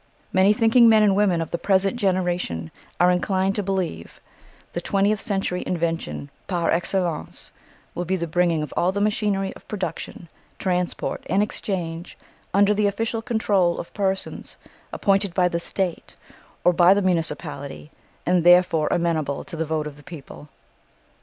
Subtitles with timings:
[0.33, 4.19] Many thinking men and women of the present generation are inclined to believe
[4.73, 7.51] the twentieth century invention par excellence
[7.93, 10.27] will be the bringing of all the machinery of production,
[10.57, 12.17] transport and exchange
[12.51, 14.57] under the official control of persons
[14.91, 16.15] appointed by the State
[16.63, 17.91] or by the municipality,
[18.25, 20.49] and therefore amenable to the vote of the people.